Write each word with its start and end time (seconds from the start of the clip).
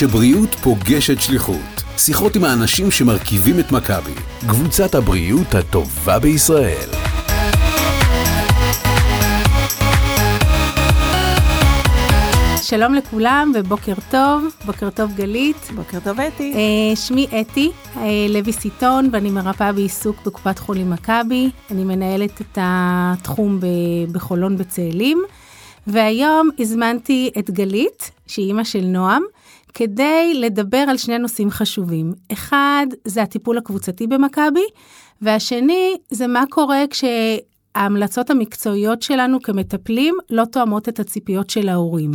כשבריאות 0.00 0.54
פוגשת 0.54 1.20
שליחות. 1.20 1.82
שיחות 1.96 2.36
עם 2.36 2.44
האנשים 2.44 2.90
שמרכיבים 2.90 3.60
את 3.60 3.72
מכבי. 3.72 4.12
קבוצת 4.48 4.94
הבריאות 4.94 5.54
הטובה 5.54 6.18
בישראל. 6.18 6.88
שלום 12.62 12.94
לכולם 12.94 13.52
ובוקר 13.54 13.94
טוב, 14.10 14.44
בוקר 14.66 14.90
טוב 14.90 15.12
גלית. 15.16 15.70
בוקר 15.74 15.98
טוב 16.04 16.20
אתי. 16.20 16.52
Uh, 16.52 16.96
שמי 16.98 17.26
אתי 17.40 17.70
uh, 17.94 17.98
לוי 18.28 18.52
סיטון 18.52 19.08
ואני 19.12 19.30
מרפאה 19.30 19.72
בעיסוק 19.72 20.16
בקופת 20.26 20.58
חולים 20.58 20.90
מכבי. 20.90 21.50
אני 21.70 21.84
מנהלת 21.84 22.40
את 22.40 22.58
התחום 22.60 23.60
בחולון 24.12 24.56
בצאלים. 24.56 25.22
והיום 25.86 26.48
הזמנתי 26.58 27.30
את 27.38 27.50
גלית, 27.50 28.10
שהיא 28.26 28.46
אימא 28.46 28.64
של 28.64 28.84
נועם, 28.84 29.22
כדי 29.74 30.34
לדבר 30.34 30.84
על 30.88 30.96
שני 30.96 31.18
נושאים 31.18 31.50
חשובים. 31.50 32.12
אחד, 32.32 32.86
זה 33.04 33.22
הטיפול 33.22 33.58
הקבוצתי 33.58 34.06
במכבי, 34.06 34.64
והשני, 35.22 35.96
זה 36.10 36.26
מה 36.26 36.44
קורה 36.50 36.84
כשההמלצות 36.90 38.30
המקצועיות 38.30 39.02
שלנו 39.02 39.42
כמטפלים 39.42 40.14
לא 40.30 40.44
תואמות 40.44 40.88
את 40.88 41.00
הציפיות 41.00 41.50
של 41.50 41.68
ההורים. 41.68 42.12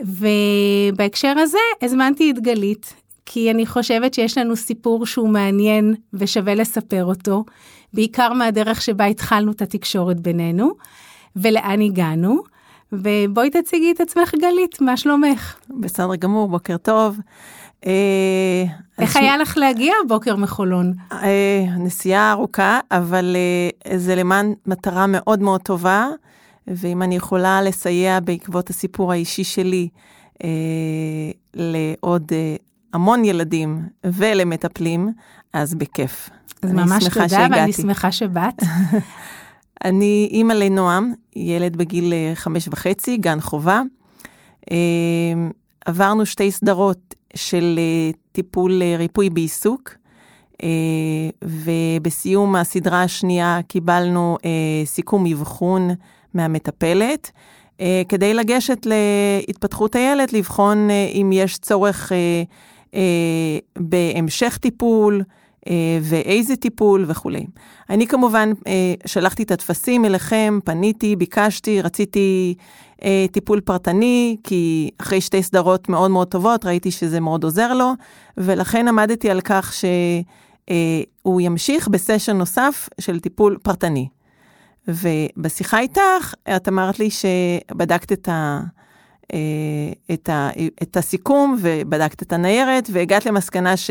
ובהקשר 0.00 1.34
הזה 1.38 1.58
הזמנתי 1.82 2.30
את 2.30 2.38
גלית, 2.38 2.94
כי 3.26 3.50
אני 3.50 3.66
חושבת 3.66 4.14
שיש 4.14 4.38
לנו 4.38 4.56
סיפור 4.56 5.06
שהוא 5.06 5.28
מעניין 5.28 5.94
ושווה 6.12 6.54
לספר 6.54 7.04
אותו, 7.04 7.44
בעיקר 7.94 8.32
מהדרך 8.32 8.82
שבה 8.82 9.04
התחלנו 9.04 9.52
את 9.52 9.62
התקשורת 9.62 10.20
בינינו, 10.20 10.70
ולאן 11.36 11.80
הגענו. 11.80 12.53
ובואי 13.02 13.50
תציגי 13.50 13.92
את 13.92 14.00
עצמך 14.00 14.34
גלית, 14.34 14.80
מה 14.80 14.96
שלומך? 14.96 15.56
בסדר 15.80 16.14
גמור, 16.14 16.48
בוקר 16.48 16.76
טוב. 16.76 17.18
אה, 17.86 18.64
איך 18.98 19.16
היה 19.16 19.36
לך 19.36 19.56
להגיע 19.56 19.94
הבוקר 20.04 20.36
מחולון? 20.36 20.92
אה, 21.12 21.64
נסיעה 21.78 22.32
ארוכה, 22.32 22.80
אבל 22.90 23.36
אה, 23.86 23.98
זה 23.98 24.14
למען 24.14 24.54
מטרה 24.66 25.06
מאוד 25.06 25.40
מאוד 25.40 25.60
טובה, 25.60 26.08
ואם 26.66 27.02
אני 27.02 27.16
יכולה 27.16 27.62
לסייע 27.62 28.20
בעקבות 28.20 28.70
הסיפור 28.70 29.12
האישי 29.12 29.44
שלי 29.44 29.88
לעוד 31.54 32.32
המון 32.92 33.24
ילדים 33.24 33.82
ולמטפלים, 34.04 35.12
אז 35.52 35.74
בכיף. 35.74 36.30
אז 36.62 36.72
ממש 36.72 37.04
תודה. 37.08 37.46
ואני 37.50 37.72
שמחה 37.72 38.12
שבאת. 38.12 38.62
אני 39.84 40.28
אימא 40.30 40.52
לנועם, 40.52 41.12
ילד 41.36 41.76
בגיל 41.76 42.12
אה, 42.12 42.32
חמש 42.34 42.68
וחצי, 42.68 43.16
גן 43.16 43.40
חובה. 43.40 43.82
אה, 44.70 44.76
עברנו 45.86 46.26
שתי 46.26 46.50
סדרות 46.50 47.14
של 47.34 47.78
אה, 47.78 48.10
טיפול 48.32 48.82
ריפוי 48.98 49.30
בעיסוק, 49.30 49.94
ובסיום 51.44 52.56
הסדרה 52.56 53.02
השנייה 53.02 53.60
קיבלנו 53.68 54.36
סיכום 54.84 55.26
אבחון 55.26 55.90
מהמטפלת, 56.34 57.30
כדי 58.08 58.34
לגשת 58.34 58.86
להתפתחות 58.86 59.94
הילד, 59.94 60.32
לבחון 60.32 60.88
אם 60.90 61.30
יש 61.32 61.58
צורך 61.58 62.12
בהמשך 63.78 64.58
טיפול, 64.60 65.22
ואיזה 66.02 66.56
טיפול 66.56 67.04
וכולי. 67.08 67.46
אני 67.90 68.06
כמובן 68.06 68.52
אה, 68.66 68.94
שלחתי 69.06 69.42
את 69.42 69.50
הטפסים 69.50 70.04
אליכם, 70.04 70.58
פניתי, 70.64 71.16
ביקשתי, 71.16 71.82
רציתי 71.82 72.54
אה, 73.04 73.26
טיפול 73.32 73.60
פרטני, 73.60 74.36
כי 74.44 74.90
אחרי 74.98 75.20
שתי 75.20 75.42
סדרות 75.42 75.88
מאוד 75.88 76.10
מאוד 76.10 76.28
טובות 76.28 76.64
ראיתי 76.64 76.90
שזה 76.90 77.20
מאוד 77.20 77.44
עוזר 77.44 77.74
לו, 77.74 77.92
ולכן 78.36 78.88
עמדתי 78.88 79.30
על 79.30 79.40
כך 79.40 79.72
שהוא 79.72 81.40
ימשיך 81.40 81.88
בסשן 81.88 82.36
נוסף 82.36 82.88
של 83.00 83.20
טיפול 83.20 83.58
פרטני. 83.62 84.08
ובשיחה 84.88 85.80
איתך, 85.80 86.34
את 86.56 86.68
אמרת 86.68 86.98
לי 86.98 87.08
שבדקת 87.10 88.12
את 88.12 88.28
ה... 88.28 88.60
את, 90.12 90.28
ה, 90.28 90.50
את 90.82 90.96
הסיכום 90.96 91.56
ובדקת 91.60 92.22
את 92.22 92.32
הניירת 92.32 92.88
והגעת 92.92 93.26
למסקנה 93.26 93.76
ש, 93.76 93.90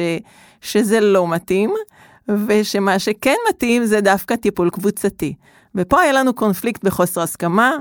שזה 0.61 0.99
לא 0.99 1.27
מתאים, 1.27 1.73
ושמה 2.47 2.99
שכן 2.99 3.35
מתאים 3.49 3.85
זה 3.85 4.01
דווקא 4.01 4.35
טיפול 4.35 4.69
קבוצתי. 4.69 5.33
ופה 5.75 6.01
היה 6.01 6.11
לנו 6.11 6.33
קונפליקט 6.33 6.83
בחוסר 6.83 7.21
הסכמה, 7.21 7.71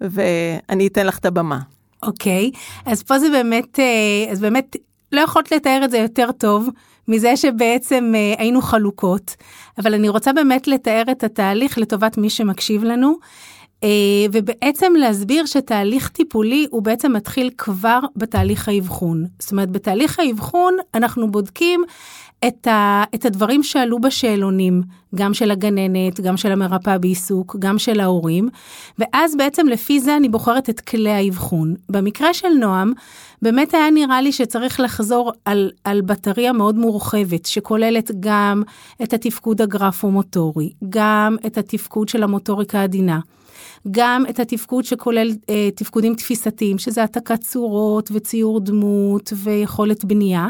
ואני 0.00 0.86
אתן 0.86 1.06
לך 1.06 1.18
את 1.18 1.26
הבמה. 1.26 1.58
אוקיי, 2.02 2.50
okay, 2.54 2.90
אז 2.90 3.02
פה 3.02 3.18
זה 3.18 3.30
באמת, 3.30 3.80
אה, 3.80 4.32
אז 4.32 4.40
באמת 4.40 4.76
לא 5.12 5.20
יכולת 5.20 5.52
לתאר 5.52 5.80
את 5.84 5.90
זה 5.90 5.98
יותר 5.98 6.32
טוב 6.32 6.68
מזה 7.08 7.36
שבעצם 7.36 8.12
אה, 8.16 8.34
היינו 8.38 8.62
חלוקות, 8.62 9.36
אבל 9.78 9.94
אני 9.94 10.08
רוצה 10.08 10.32
באמת 10.32 10.68
לתאר 10.68 11.02
את 11.10 11.24
התהליך 11.24 11.78
לטובת 11.78 12.18
מי 12.18 12.30
שמקשיב 12.30 12.84
לנו. 12.84 13.14
אה, 13.84 13.88
ובעצם 14.32 14.92
להסביר 14.96 15.46
שתהליך 15.46 16.08
טיפולי 16.08 16.66
הוא 16.70 16.82
בעצם 16.82 17.12
מתחיל 17.12 17.50
כבר 17.58 18.00
בתהליך 18.16 18.68
האבחון. 18.68 19.26
זאת 19.38 19.52
אומרת, 19.52 19.70
בתהליך 19.70 20.18
האבחון 20.18 20.76
אנחנו 20.94 21.30
בודקים 21.30 21.84
את, 22.46 22.66
ה, 22.66 23.04
את 23.14 23.24
הדברים 23.24 23.62
שעלו 23.62 23.98
בשאלונים, 23.98 24.82
גם 25.14 25.34
של 25.34 25.50
הגננת, 25.50 26.20
גם 26.20 26.36
של 26.36 26.52
המרפאה 26.52 26.98
בעיסוק, 26.98 27.56
גם 27.58 27.78
של 27.78 28.00
ההורים, 28.00 28.48
ואז 28.98 29.36
בעצם 29.36 29.66
לפי 29.68 30.00
זה 30.00 30.16
אני 30.16 30.28
בוחרת 30.28 30.70
את 30.70 30.80
כלי 30.80 31.10
האבחון. 31.10 31.74
במקרה 31.88 32.34
של 32.34 32.48
נועם, 32.48 32.92
באמת 33.42 33.74
היה 33.74 33.90
נראה 33.90 34.20
לי 34.20 34.32
שצריך 34.32 34.80
לחזור 34.80 35.32
על, 35.44 35.70
על 35.84 36.00
בטריה 36.00 36.52
מאוד 36.52 36.74
מורחבת, 36.74 37.46
שכוללת 37.46 38.10
גם 38.20 38.62
את 39.02 39.12
התפקוד 39.12 39.62
הגרפו-מוטורי, 39.62 40.72
גם 40.88 41.36
את 41.46 41.58
התפקוד 41.58 42.08
של 42.08 42.22
המוטוריקה 42.22 42.80
העדינה. 42.80 43.18
גם 43.90 44.24
את 44.30 44.40
התפקוד 44.40 44.84
שכולל 44.84 45.30
אה, 45.50 45.68
תפקודים 45.74 46.14
תפיסתיים, 46.14 46.78
שזה 46.78 47.00
העתקת 47.00 47.40
צורות 47.40 48.10
וציור 48.12 48.60
דמות 48.60 49.32
ויכולת 49.36 50.04
בנייה, 50.04 50.48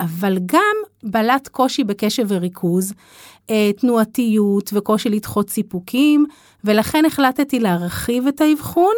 אבל 0.00 0.38
גם 0.46 0.76
בלט 1.02 1.48
קושי 1.48 1.84
בקשב 1.84 2.24
וריכוז, 2.28 2.92
אה, 3.50 3.70
תנועתיות 3.76 4.70
וקושי 4.72 5.08
לדחות 5.08 5.50
סיפוקים, 5.50 6.26
ולכן 6.64 7.04
החלטתי 7.04 7.60
להרחיב 7.60 8.26
את 8.26 8.40
האבחון. 8.40 8.94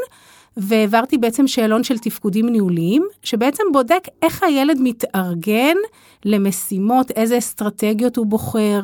והעברתי 0.57 1.19
בעצם 1.19 1.47
שאלון 1.47 1.85
של 1.85 1.99
תפקודים 1.99 2.49
ניהוליים, 2.49 3.07
שבעצם 3.23 3.63
בודק 3.73 4.03
איך 4.23 4.43
הילד 4.43 4.79
מתארגן 4.81 5.77
למשימות, 6.25 7.11
איזה 7.11 7.39
אסטרטגיות 7.39 8.17
הוא 8.17 8.27
בוחר, 8.27 8.81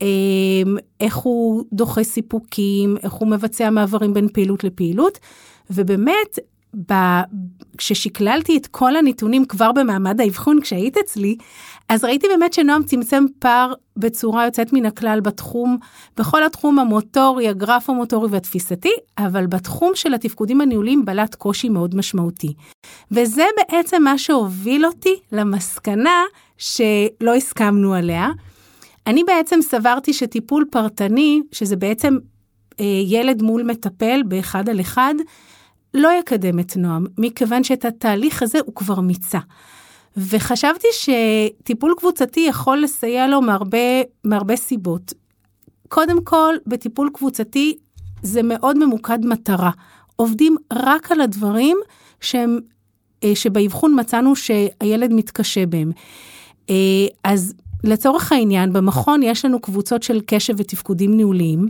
אמ, 0.00 0.76
איך 1.00 1.16
הוא 1.16 1.64
דוחה 1.72 2.04
סיפוקים, 2.04 2.96
איך 3.02 3.12
הוא 3.12 3.28
מבצע 3.28 3.70
מעברים 3.70 4.14
בין 4.14 4.28
פעילות 4.32 4.64
לפעילות, 4.64 5.18
ובאמת, 5.70 6.38
ב... 6.90 6.94
כששקללתי 7.78 8.56
את 8.56 8.66
כל 8.66 8.96
הנתונים 8.96 9.44
כבר 9.44 9.72
במעמד 9.72 10.20
האבחון 10.20 10.60
כשהיית 10.60 10.96
אצלי, 10.96 11.36
אז 11.88 12.04
ראיתי 12.04 12.26
באמת 12.28 12.52
שנועם 12.52 12.82
צמצם 12.82 13.24
פער 13.38 13.72
בצורה 13.96 14.44
יוצאת 14.44 14.72
מן 14.72 14.86
הכלל 14.86 15.20
בתחום, 15.20 15.78
בכל 16.16 16.42
התחום 16.42 16.78
המוטורי, 16.78 17.48
הגרפו-מוטורי 17.48 18.28
והתפיסתי, 18.30 18.92
אבל 19.18 19.46
בתחום 19.46 19.92
של 19.94 20.14
התפקודים 20.14 20.60
הניהוליים 20.60 21.04
בלט 21.04 21.34
קושי 21.34 21.68
מאוד 21.68 21.94
משמעותי. 21.94 22.54
וזה 23.10 23.44
בעצם 23.56 24.02
מה 24.02 24.18
שהוביל 24.18 24.86
אותי 24.86 25.16
למסקנה 25.32 26.22
שלא 26.58 27.34
הסכמנו 27.36 27.94
עליה. 27.94 28.28
אני 29.06 29.24
בעצם 29.24 29.58
סברתי 29.62 30.12
שטיפול 30.12 30.64
פרטני, 30.70 31.40
שזה 31.52 31.76
בעצם 31.76 32.18
אה, 32.80 32.84
ילד 33.06 33.42
מול 33.42 33.62
מטפל 33.62 34.22
באחד 34.28 34.68
על 34.68 34.80
אחד, 34.80 35.14
לא 35.94 36.08
יקדם 36.18 36.58
את 36.58 36.76
נועם, 36.76 37.06
מכיוון 37.18 37.64
שאת 37.64 37.84
התהליך 37.84 38.42
הזה 38.42 38.58
הוא 38.64 38.74
כבר 38.74 39.00
מיצה. 39.00 39.38
וחשבתי 40.16 40.86
שטיפול 40.92 41.94
קבוצתי 41.98 42.40
יכול 42.40 42.78
לסייע 42.82 43.26
לו 43.26 43.42
מהרבה, 43.42 43.78
מהרבה 44.24 44.56
סיבות. 44.56 45.12
קודם 45.88 46.24
כל, 46.24 46.54
בטיפול 46.66 47.10
קבוצתי 47.14 47.76
זה 48.22 48.42
מאוד 48.42 48.78
ממוקד 48.78 49.18
מטרה. 49.26 49.70
עובדים 50.16 50.56
רק 50.72 51.12
על 51.12 51.20
הדברים 51.20 51.76
שהם, 52.20 52.58
אה, 53.24 53.34
שבאבחון 53.34 54.00
מצאנו 54.00 54.36
שהילד 54.36 55.12
מתקשה 55.12 55.66
בהם. 55.66 55.92
אה, 56.70 57.06
אז 57.24 57.54
לצורך 57.84 58.32
העניין, 58.32 58.72
במכון 58.72 59.22
יש 59.22 59.44
לנו 59.44 59.60
קבוצות 59.60 60.02
של 60.02 60.20
קשב 60.26 60.54
ותפקודים 60.56 61.16
ניהוליים. 61.16 61.68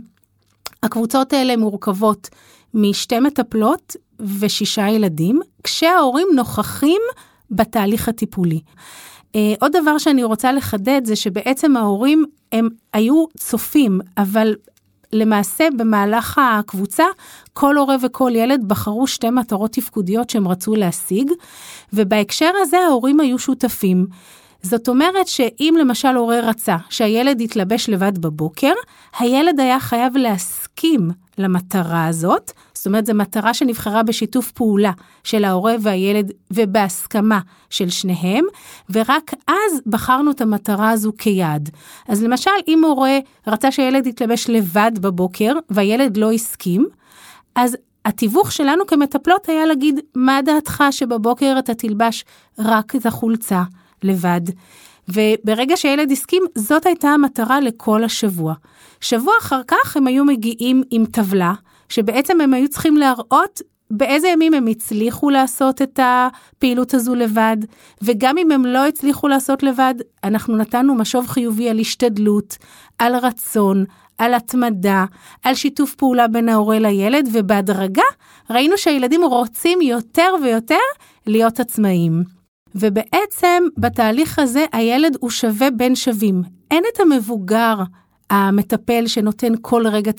הקבוצות 0.83 1.33
האלה 1.33 1.57
מורכבות 1.57 2.29
משתי 2.75 3.19
מטפלות 3.19 3.95
ושישה 4.39 4.89
ילדים, 4.89 5.39
כשההורים 5.63 6.27
נוכחים 6.35 7.01
בתהליך 7.51 8.09
הטיפולי. 8.09 8.59
Uh, 9.33 9.37
עוד 9.59 9.71
דבר 9.81 9.97
שאני 9.97 10.23
רוצה 10.23 10.51
לחדד 10.51 11.01
זה 11.03 11.15
שבעצם 11.15 11.77
ההורים 11.77 12.25
הם 12.51 12.69
היו 12.93 13.25
צופים, 13.37 13.99
אבל 14.17 14.55
למעשה 15.13 15.67
במהלך 15.77 16.41
הקבוצה, 16.41 17.03
כל 17.53 17.77
הורה 17.77 17.95
וכל 18.01 18.31
ילד 18.35 18.67
בחרו 18.67 19.07
שתי 19.07 19.29
מטרות 19.29 19.71
תפקודיות 19.71 20.29
שהם 20.29 20.47
רצו 20.47 20.75
להשיג, 20.75 21.31
ובהקשר 21.93 22.51
הזה 22.61 22.77
ההורים 22.79 23.19
היו 23.19 23.39
שותפים. 23.39 24.07
זאת 24.61 24.87
אומרת 24.87 25.27
שאם 25.27 25.75
למשל 25.79 26.15
הורה 26.15 26.39
רצה 26.39 26.77
שהילד 26.89 27.41
יתלבש 27.41 27.89
לבד 27.89 28.17
בבוקר, 28.17 28.73
הילד 29.19 29.59
היה 29.59 29.79
חייב 29.79 30.17
להסכים 30.17 31.09
למטרה 31.37 32.05
הזאת, 32.05 32.51
זאת 32.73 32.87
אומרת, 32.87 33.05
זו 33.05 33.13
מטרה 33.13 33.53
שנבחרה 33.53 34.03
בשיתוף 34.03 34.51
פעולה 34.51 34.91
של 35.23 35.43
ההורה 35.43 35.75
והילד 35.81 36.31
ובהסכמה 36.51 37.39
של 37.69 37.89
שניהם, 37.89 38.45
ורק 38.89 39.33
אז 39.47 39.81
בחרנו 39.85 40.31
את 40.31 40.41
המטרה 40.41 40.89
הזו 40.89 41.11
כיעד. 41.17 41.69
אז 42.07 42.23
למשל, 42.23 42.51
אם 42.67 42.85
הורה 42.85 43.19
רצה 43.47 43.71
שהילד 43.71 44.07
יתלבש 44.07 44.49
לבד 44.49 44.91
בבוקר 45.01 45.53
והילד 45.69 46.17
לא 46.17 46.31
הסכים, 46.31 46.87
אז 47.55 47.77
התיווך 48.05 48.51
שלנו 48.51 48.87
כמטפלות 48.87 49.49
היה 49.49 49.65
להגיד, 49.65 49.99
מה 50.15 50.39
דעתך 50.45 50.83
שבבוקר 50.91 51.55
אתה 51.59 51.73
תלבש 51.73 52.25
רק 52.59 52.95
את 52.95 53.05
החולצה 53.05 53.63
לבד? 54.03 54.41
וברגע 55.09 55.77
שילד 55.77 56.11
הסכים, 56.11 56.43
זאת 56.55 56.85
הייתה 56.85 57.09
המטרה 57.09 57.59
לכל 57.59 58.03
השבוע. 58.03 58.53
שבוע 59.01 59.33
אחר 59.41 59.61
כך 59.67 59.97
הם 59.97 60.07
היו 60.07 60.25
מגיעים 60.25 60.83
עם 60.91 61.05
טבלה, 61.05 61.53
שבעצם 61.89 62.41
הם 62.41 62.53
היו 62.53 62.69
צריכים 62.69 62.97
להראות 62.97 63.61
באיזה 63.91 64.27
ימים 64.27 64.53
הם 64.53 64.67
הצליחו 64.67 65.29
לעשות 65.29 65.81
את 65.81 65.99
הפעילות 66.03 66.93
הזו 66.93 67.15
לבד, 67.15 67.57
וגם 68.01 68.37
אם 68.37 68.51
הם 68.51 68.65
לא 68.65 68.87
הצליחו 68.87 69.27
לעשות 69.27 69.63
לבד, 69.63 69.93
אנחנו 70.23 70.55
נתנו 70.57 70.95
משוב 70.95 71.27
חיובי 71.27 71.69
על 71.69 71.79
השתדלות, 71.79 72.57
על 72.99 73.15
רצון, 73.15 73.85
על 74.17 74.33
התמדה, 74.33 75.05
על 75.43 75.55
שיתוף 75.55 75.95
פעולה 75.95 76.27
בין 76.27 76.49
ההורה 76.49 76.79
לילד, 76.79 77.29
ובהדרגה 77.33 78.03
ראינו 78.49 78.77
שהילדים 78.77 79.23
רוצים 79.23 79.81
יותר 79.81 80.29
ויותר 80.43 80.75
להיות 81.27 81.59
עצמאיים. 81.59 82.23
ובעצם 82.75 83.63
בתהליך 83.77 84.39
הזה 84.39 84.65
הילד 84.71 85.17
הוא 85.19 85.29
שווה 85.29 85.71
בין 85.71 85.95
שווים. 85.95 86.41
אין 86.71 86.83
את 86.93 86.99
המבוגר 86.99 87.75
המטפל 88.29 89.07
שנותן 89.07 89.53
כל 89.61 89.87
רגע 89.87 90.11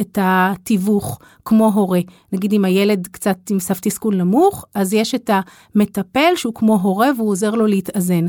את 0.00 0.18
התיווך 0.20 1.18
כמו 1.44 1.72
הורה. 1.74 2.00
נגיד 2.32 2.52
אם 2.52 2.64
הילד 2.64 3.06
קצת 3.06 3.36
עם 3.50 3.60
סף 3.60 3.80
תסכול 3.80 4.16
נמוך, 4.16 4.64
אז 4.74 4.92
יש 4.92 5.14
את 5.14 5.30
המטפל 5.74 6.32
שהוא 6.36 6.54
כמו 6.54 6.76
הורה 6.76 7.10
והוא 7.16 7.30
עוזר 7.30 7.50
לו 7.50 7.66
להתאזן. 7.66 8.26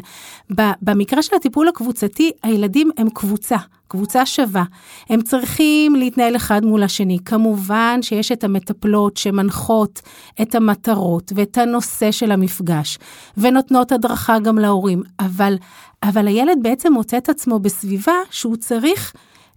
במקרה 0.81 1.21
של 1.21 1.35
הטיפול 1.35 1.67
הקבוצתי, 1.67 2.31
הילדים 2.43 2.89
הם 2.97 3.09
קבוצה, 3.09 3.57
קבוצה 3.93 4.25
שווה. 4.25 4.63
הם 5.09 5.21
צריכים 5.21 5.95
להתנהל 5.95 6.35
אחד 6.35 6.65
מול 6.65 6.83
השני. 6.83 7.17
כמובן 7.25 7.99
שיש 8.01 8.31
את 8.31 8.43
המטפלות 8.43 9.17
שמנחות 9.17 10.01
את 10.41 10.55
המטרות 10.55 11.31
ואת 11.35 11.57
הנושא 11.57 12.11
של 12.11 12.31
המפגש, 12.31 12.97
ונותנות 13.37 13.91
הדרכה 13.91 14.39
גם 14.39 14.57
להורים, 14.57 15.03
אבל 15.19 15.55
אבל 16.03 16.27
הילד 16.27 16.57
בעצם 16.61 16.93
מוצא 16.93 17.17
את 17.17 17.29
עצמו 17.29 17.59
בסביבה 17.59 18.13
שהוא 18.31 18.55
צריך 18.55 19.13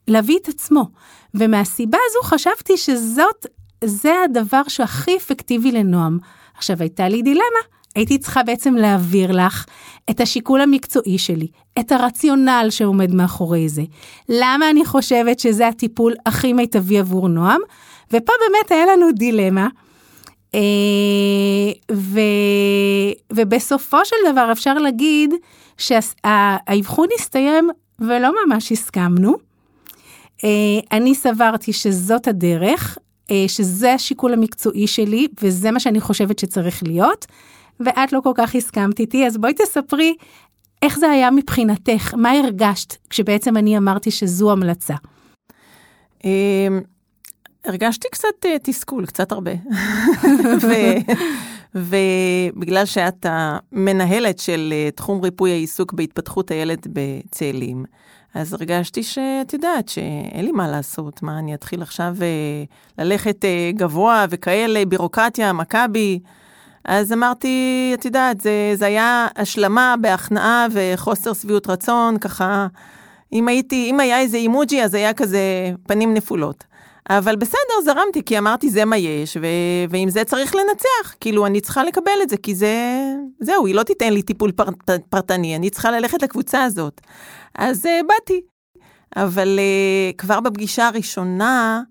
להביא 0.09 0.39
את 0.43 0.49
עצמו. 0.49 0.89
ומהסיבה 1.35 1.99
הזו 2.11 2.29
חשבתי 2.29 2.77
שזאת, 2.77 3.47
זה 3.85 4.13
הדבר 4.25 4.63
שהכי 4.69 5.17
אפקטיבי 5.17 5.73
לנועם. 5.73 6.19
עכשיו 6.57 6.77
הייתה 6.81 7.09
לי 7.09 7.23
דילמה, 7.23 7.63
הייתי 7.97 8.19
צריכה 8.19 8.43
בעצם 8.43 8.75
להעביר 8.75 9.33
לך 9.33 9.65
את 10.11 10.21
השיקול 10.21 10.61
המקצועי 10.61 11.19
שלי, 11.19 11.47
את 11.79 11.93
הרציונל 11.93 12.67
שעומד 12.71 13.15
מאחורי 13.15 13.69
זה. 13.69 13.83
למה 14.29 14.71
אני 14.71 14.85
חושבת 14.85 15.39
שזה 15.39 15.69
הטיפול 15.69 16.15
הכי 16.27 16.53
מיטבי 16.53 16.99
עבור 16.99 17.29
נועם? 17.29 17.61
ופה 18.13 18.33
באמת 18.41 18.71
היה 18.71 18.87
לנו 18.87 19.13
דילמה. 19.13 19.69
אה, 20.55 20.61
ו, 21.93 22.21
ובסופו 23.33 24.05
של 24.05 24.17
דבר 24.33 24.53
אפשר 24.53 24.75
להגיד 24.75 25.35
שהאבחון 25.79 27.09
הסתיים 27.19 27.71
ולא 27.99 28.31
ממש 28.47 28.73
הסכמנו. 28.73 29.37
אה, 30.45 30.49
אני 30.93 31.15
סברתי 31.15 31.73
שזאת 31.73 32.29
הדרך, 32.29 32.99
אה, 33.31 33.45
שזה 33.49 33.93
השיקול 33.93 34.33
המקצועי 34.33 34.87
שלי 34.87 35.27
וזה 35.43 35.71
מה 35.71 35.81
שאני 35.81 36.01
חושבת 36.01 36.39
שצריך 36.39 36.83
להיות, 36.83 37.27
ואת 37.81 38.13
לא 38.13 38.21
כל 38.25 38.33
כך 38.35 38.55
הסכמת 38.55 39.01
איתי, 39.01 39.27
אז 39.27 39.37
בואי 39.39 39.53
תספרי 39.55 40.15
איך 40.83 40.99
זה 40.99 41.11
היה 41.11 41.31
מבחינתך, 41.31 42.15
מה 42.15 42.31
הרגשת 42.31 42.97
כשבעצם 43.11 43.57
אני 43.57 43.79
אמרתי 43.79 44.11
שזו 44.11 44.53
המלצה. 44.53 44.95
הרגשתי 47.65 48.09
קצת 48.13 48.47
תסכול, 48.63 49.07
קצת 49.07 49.33
הרבה. 49.33 49.51
ובגלל 51.75 52.85
שאת 52.85 53.27
המנהלת 53.29 54.39
של 54.39 54.73
אה, 54.73 54.91
תחום 54.91 55.23
ריפוי 55.23 55.51
העיסוק 55.51 55.93
בהתפתחות 55.93 56.51
הילד 56.51 56.87
בצאלים, 56.93 57.85
אז 58.35 58.53
הרגשתי 58.53 59.03
שאת 59.03 59.53
יודעת 59.53 59.89
שאין 59.89 60.45
לי 60.45 60.53
מה 60.53 60.69
לעשות, 60.69 61.23
מה 61.23 61.39
אני 61.39 61.55
אתחיל 61.55 61.83
עכשיו 61.83 62.17
אה, 62.23 62.65
ללכת 63.05 63.45
אה, 63.45 63.71
גבוה 63.75 64.27
וכאלה, 64.31 64.85
בירוקרטיה, 64.89 65.53
מכבי. 65.53 66.19
אז 66.87 67.13
אמרתי, 67.13 67.91
את 67.95 68.05
יודעת, 68.05 68.41
זה, 68.41 68.73
זה 68.75 68.87
היה 68.87 69.27
השלמה 69.37 69.95
בהכנעה 70.01 70.67
וחוסר 70.71 71.33
שביעות 71.33 71.67
רצון, 71.67 72.19
ככה, 72.19 72.67
אם 73.33 73.49
הייתי, 73.49 73.91
אם 73.91 74.01
היה 74.01 74.21
איזה 74.21 74.37
אימוג'י, 74.37 74.83
אז 74.83 74.95
היה 74.95 75.15
כזה 75.15 75.41
פנים 75.87 76.15
נפולות. 76.15 76.65
אבל 77.11 77.37
בסדר, 77.37 77.81
זרמתי, 77.85 78.25
כי 78.25 78.39
אמרתי, 78.39 78.71
זה 78.71 78.85
מה 78.85 78.97
יש, 78.97 79.37
ו... 79.37 79.47
ועם 79.91 80.11
זה 80.11 80.25
צריך 80.25 80.55
לנצח. 80.55 81.15
כאילו, 81.21 81.47
אני 81.47 81.61
צריכה 81.61 81.85
לקבל 81.85 82.13
את 82.23 82.29
זה, 82.29 82.37
כי 82.37 82.55
זה... 82.55 82.75
זהו, 83.41 83.67
היא 83.67 83.75
לא 83.75 83.83
תיתן 83.83 84.13
לי 84.13 84.23
טיפול 84.23 84.53
פר... 84.53 84.65
פרטני, 85.11 85.57
אני 85.57 85.71
צריכה 85.71 85.91
ללכת 85.91 86.23
לקבוצה 86.23 86.65
הזאת. 86.65 87.01
אז 87.55 87.87
uh, 87.87 88.07
באתי. 88.09 88.41
אבל 89.17 89.59
uh, 89.59 90.17
כבר 90.17 90.41
בפגישה 90.41 90.89
הראשונה, 90.89 91.83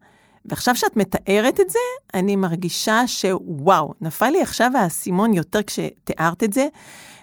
ועכשיו 0.50 0.76
שאת 0.76 0.98
מתארת 0.98 1.60
את 1.60 1.70
זה, 1.70 1.80
אני 2.14 2.36
מרגישה 2.36 3.08
שוואו, 3.08 3.94
נפל 4.02 4.30
לי 4.30 4.42
עכשיו 4.42 4.72
האסימון 4.76 5.34
יותר 5.34 5.64
כשתיארת 5.64 6.44
את 6.44 6.54
זה, 6.54 6.68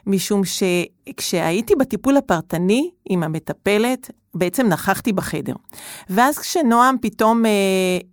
משום 0.07 0.43
שכשהייתי 0.45 1.75
בטיפול 1.75 2.17
הפרטני 2.17 2.91
עם 3.09 3.23
המטפלת, 3.23 4.11
בעצם 4.35 4.67
נכחתי 4.67 5.13
בחדר. 5.13 5.55
ואז 6.11 6.39
כשנועם 6.39 6.97
פתאום, 7.01 7.47
אה, 7.47 7.51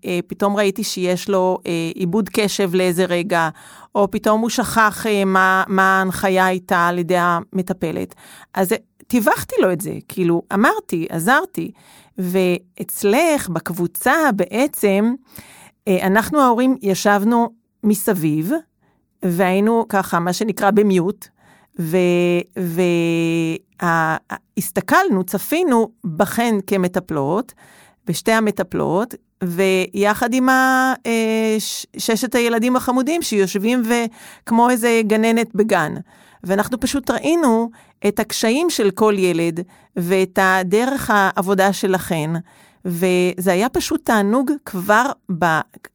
אה, 0.05 0.19
פתאום 0.27 0.55
ראיתי 0.55 0.83
שיש 0.83 1.29
לו 1.29 1.57
אה, 1.65 1.71
עיבוד 1.95 2.29
קשב 2.29 2.75
לאיזה 2.75 3.05
רגע, 3.05 3.49
או 3.95 4.11
פתאום 4.11 4.41
הוא 4.41 4.49
שכח 4.49 5.05
אה, 5.07 5.25
מה, 5.25 5.63
מה 5.67 5.99
ההנחיה 5.99 6.45
הייתה 6.45 6.87
על 6.87 6.99
ידי 6.99 7.17
המטפלת, 7.17 8.15
אז 8.53 8.73
טיווחתי 9.07 9.55
לו 9.61 9.71
את 9.71 9.81
זה, 9.81 9.93
כאילו, 10.07 10.41
אמרתי, 10.53 11.07
עזרתי. 11.09 11.71
ואצלך, 12.19 13.49
בקבוצה 13.49 14.13
בעצם, 14.35 15.13
אה, 15.87 16.07
אנחנו 16.07 16.41
ההורים 16.41 16.75
ישבנו 16.81 17.49
מסביב, 17.83 18.51
והיינו 19.23 19.85
ככה, 19.89 20.19
מה 20.19 20.33
שנקרא 20.33 20.71
במיוט, 20.71 21.27
והסתכלנו, 23.81 25.23
צפינו 25.23 25.89
בכן 26.03 26.55
כמטפלות, 26.67 27.53
בשתי 28.05 28.31
המטפלות, 28.31 29.15
ויחד 29.43 30.33
עם 30.33 30.49
אה, 30.49 30.93
ששת 31.97 32.35
הילדים 32.35 32.75
החמודים 32.75 33.21
שיושבים 33.21 33.83
כמו 34.45 34.69
איזה 34.69 35.01
גננת 35.07 35.55
בגן. 35.55 35.93
ואנחנו 36.43 36.79
פשוט 36.79 37.11
ראינו 37.11 37.69
את 38.07 38.19
הקשיים 38.19 38.69
של 38.69 38.91
כל 38.91 39.15
ילד 39.17 39.59
ואת 39.95 40.39
הדרך 40.41 41.09
העבודה 41.13 41.73
שלכן. 41.73 42.31
וזה 42.85 43.51
היה 43.51 43.69
פשוט 43.69 44.05
תענוג 44.05 44.51
כבר 44.65 45.11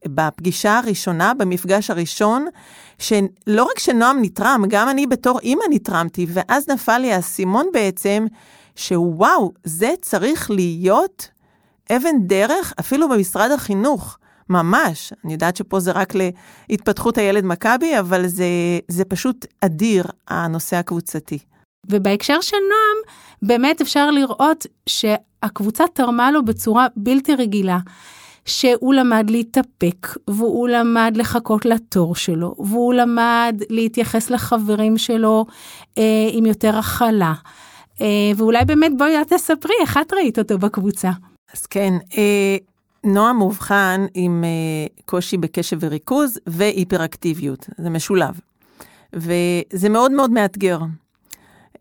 בפגישה 0.05 0.77
הראשונה, 0.77 1.33
במפגש 1.33 1.89
הראשון, 1.89 2.45
שלא 2.99 3.63
רק 3.63 3.79
שנועם 3.79 4.21
נתרם, 4.21 4.63
גם 4.67 4.89
אני 4.89 5.07
בתור 5.07 5.39
אימא 5.39 5.63
נתרמתי, 5.69 6.27
ואז 6.29 6.69
נפל 6.69 6.97
לי 6.97 7.13
האסימון 7.13 7.65
בעצם, 7.73 8.25
שוואו, 8.75 9.53
זה 9.63 9.93
צריך 10.01 10.51
להיות 10.51 11.27
אבן 11.91 12.27
דרך 12.27 12.73
אפילו 12.79 13.09
במשרד 13.09 13.51
החינוך. 13.51 14.17
ממש, 14.49 15.13
אני 15.23 15.33
יודעת 15.33 15.55
שפה 15.55 15.79
זה 15.79 15.91
רק 15.91 16.13
להתפתחות 16.69 17.17
הילד 17.17 17.45
מכבי, 17.45 17.99
אבל 17.99 18.27
זה, 18.27 18.45
זה 18.87 19.05
פשוט 19.05 19.45
אדיר, 19.61 20.05
הנושא 20.27 20.75
הקבוצתי. 20.75 21.37
ובהקשר 21.89 22.41
של 22.41 22.57
נועם, 22.57 23.17
באמת 23.41 23.81
אפשר 23.81 24.11
לראות 24.11 24.65
שהקבוצה 24.89 25.83
תרמה 25.93 26.31
לו 26.31 26.45
בצורה 26.45 26.87
בלתי 26.95 27.35
רגילה. 27.35 27.79
שהוא 28.47 28.93
למד 28.93 29.29
להתאפק, 29.29 30.07
והוא 30.29 30.67
למד 30.67 31.13
לחכות 31.15 31.65
לתור 31.65 32.15
שלו, 32.15 32.55
והוא 32.57 32.93
למד 32.93 33.61
להתייחס 33.69 34.29
לחברים 34.29 34.97
שלו 34.97 35.45
אה, 35.97 36.29
עם 36.31 36.45
יותר 36.45 36.77
הכלה. 36.77 37.33
אה, 38.01 38.31
ואולי 38.37 38.65
באמת 38.65 38.91
בואי 38.97 39.21
את 39.21 39.33
תספרי 39.33 39.75
איך 39.81 39.97
את 39.97 40.13
ראית 40.13 40.39
אותו 40.39 40.57
בקבוצה. 40.57 41.11
אז 41.53 41.65
כן, 41.65 41.93
אה, 42.17 42.57
נועם 43.05 43.37
מאובחן 43.37 44.05
עם 44.13 44.43
uh, 44.43 45.01
קושי 45.05 45.37
בקשב 45.37 45.77
וריכוז 45.79 46.39
והיפראקטיביות, 46.47 47.69
זה 47.77 47.89
משולב. 47.89 48.39
וזה 49.13 49.89
מאוד 49.89 50.11
מאוד 50.11 50.31
מאתגר. 50.31 50.79
Uh, 51.75 51.79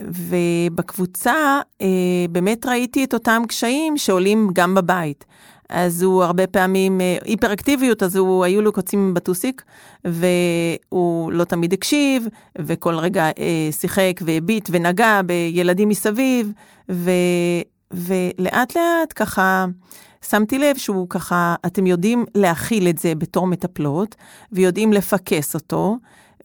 ובקבוצה 0.00 1.60
uh, 1.60 1.84
באמת 2.30 2.66
ראיתי 2.66 3.04
את 3.04 3.14
אותם 3.14 3.42
קשיים 3.48 3.96
שעולים 3.96 4.50
גם 4.52 4.74
בבית. 4.74 5.24
אז 5.68 6.02
הוא 6.02 6.22
הרבה 6.22 6.46
פעמים, 6.46 7.00
היפראקטיביות, 7.24 8.02
אז 8.02 8.16
הוא, 8.16 8.44
היו 8.44 8.62
לו 8.62 8.72
קוצים 8.72 9.14
בטוסיק, 9.14 9.62
והוא 10.04 11.32
לא 11.32 11.44
תמיד 11.44 11.72
הקשיב, 11.72 12.26
וכל 12.58 12.94
רגע 12.94 13.24
אה, 13.24 13.68
שיחק 13.70 14.20
והביט 14.24 14.68
ונגע 14.72 15.20
בילדים 15.26 15.88
מסביב, 15.88 16.52
ו, 16.90 17.10
ולאט 17.90 18.76
לאט 18.76 19.12
ככה 19.16 19.66
שמתי 20.28 20.58
לב 20.58 20.76
שהוא 20.76 21.06
ככה, 21.08 21.54
אתם 21.66 21.86
יודעים 21.86 22.24
להכיל 22.34 22.88
את 22.88 22.98
זה 22.98 23.14
בתור 23.14 23.46
מטפלות, 23.46 24.14
ויודעים 24.52 24.92
לפקס 24.92 25.54
אותו, 25.54 25.96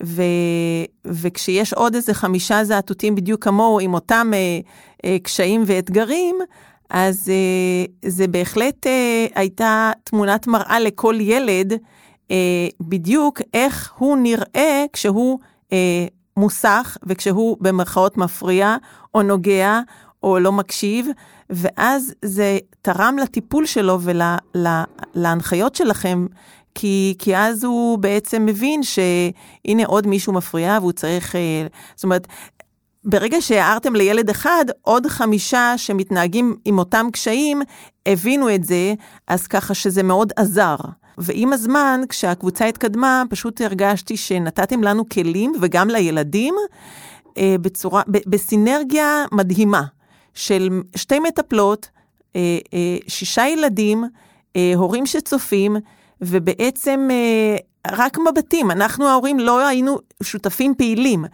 ו, 0.03 0.21
וכשיש 1.05 1.73
עוד 1.73 1.95
איזה 1.95 2.13
חמישה 2.13 2.63
זעתותים 2.63 3.15
בדיוק 3.15 3.43
כמוהו, 3.43 3.79
עם 3.79 3.93
אותם 3.93 4.31
אה, 4.33 4.59
אה, 5.05 5.17
קשיים 5.23 5.63
ואתגרים, 5.65 6.35
אז 6.89 7.29
אה, 7.29 8.09
זה 8.09 8.27
בהחלט 8.27 8.87
אה, 8.87 9.25
הייתה 9.35 9.91
תמונת 10.03 10.47
מראה 10.47 10.79
לכל 10.79 11.15
ילד, 11.19 11.73
אה, 12.31 12.67
בדיוק 12.81 13.41
איך 13.53 13.93
הוא 13.97 14.17
נראה 14.17 14.85
כשההוא 14.93 15.39
אה, 15.73 16.05
מוסך 16.37 16.97
וכשהוא 17.03 17.57
במרכאות 17.61 18.17
מפריע 18.17 18.77
או 19.15 19.21
נוגע 19.21 19.79
או 20.23 20.39
לא 20.39 20.51
מקשיב, 20.51 21.07
ואז 21.49 22.13
זה 22.25 22.57
תרם 22.81 23.17
לטיפול 23.21 23.65
שלו 23.65 23.99
ולהנחיות 24.01 25.75
שלכם, 25.75 26.25
כי, 26.75 27.15
כי 27.19 27.37
אז 27.37 27.63
הוא 27.63 27.97
בעצם 27.97 28.45
מבין 28.45 28.81
שהנה 28.83 29.85
עוד 29.85 30.07
מישהו 30.07 30.33
מפריע 30.33 30.77
והוא 30.81 30.91
צריך, 30.91 31.35
אה, 31.35 31.67
זאת 31.95 32.03
אומרת, 32.03 32.27
ברגע 33.05 33.41
שהערתם 33.41 33.95
לילד 33.95 34.29
אחד, 34.29 34.65
עוד 34.81 35.07
חמישה 35.07 35.73
שמתנהגים 35.77 36.55
עם 36.65 36.79
אותם 36.79 37.07
קשיים, 37.13 37.61
הבינו 38.05 38.55
את 38.55 38.63
זה, 38.63 38.93
אז 39.27 39.47
ככה 39.47 39.73
שזה 39.73 40.03
מאוד 40.03 40.33
עזר. 40.35 40.75
ועם 41.17 41.53
הזמן, 41.53 42.01
כשהקבוצה 42.09 42.65
התקדמה, 42.65 43.23
פשוט 43.29 43.61
הרגשתי 43.61 44.17
שנתתם 44.17 44.83
לנו 44.83 45.09
כלים, 45.09 45.53
וגם 45.61 45.89
לילדים, 45.89 46.55
אה, 47.37 47.55
בצורה, 47.61 48.01
בסינרגיה 48.07 49.25
מדהימה 49.31 49.83
של 50.33 50.81
שתי 50.95 51.19
מטפלות, 51.19 51.89
אה, 52.35 52.57
אה, 52.73 52.97
שישה 53.07 53.47
ילדים, 53.47 54.03
אה, 54.55 54.71
הורים 54.75 55.05
שצופים, 55.05 55.75
ובעצם 56.21 57.07
רק 57.87 58.17
מבטים. 58.17 58.71
אנחנו 58.71 59.07
ההורים 59.07 59.39
לא 59.39 59.67
היינו 59.67 59.97
שותפים 60.23 60.75
פעילים. 60.75 61.25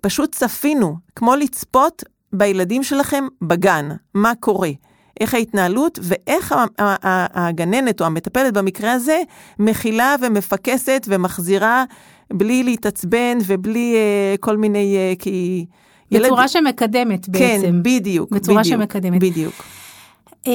פשוט 0.00 0.34
צפינו, 0.34 0.96
כמו 1.16 1.36
לצפות 1.36 2.04
בילדים 2.32 2.82
שלכם 2.82 3.24
בגן, 3.42 3.88
מה 4.14 4.32
קורה, 4.40 4.70
איך 5.20 5.34
ההתנהלות 5.34 5.98
ואיך 6.02 6.54
הגננת 7.34 8.00
או 8.00 8.06
המטפלת 8.06 8.54
במקרה 8.54 8.92
הזה 8.92 9.20
מכילה 9.58 10.16
ומפקסת 10.20 11.06
ומחזירה 11.08 11.84
בלי 12.32 12.62
להתעצבן 12.62 13.38
ובלי 13.46 13.96
כל 14.40 14.56
מיני, 14.56 15.16
כי... 15.18 15.66
בצורה 16.10 16.42
ילד... 16.42 16.48
שמקדמת 16.48 17.28
בעצם. 17.28 17.62
כן, 17.62 17.82
בדיוק. 17.82 18.30
בצורה 18.30 18.60
בדיוק, 18.60 18.80
שמקדמת. 18.80 19.20
בדיוק. 19.20 19.54
Uh, 20.44 20.48